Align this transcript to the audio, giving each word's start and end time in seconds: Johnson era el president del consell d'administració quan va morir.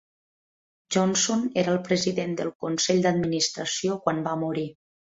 Johnson 0.95 1.43
era 1.65 1.75
el 1.75 1.79
president 1.89 2.35
del 2.41 2.51
consell 2.67 3.05
d'administració 3.07 4.03
quan 4.09 4.29
va 4.31 4.39
morir. 4.47 4.69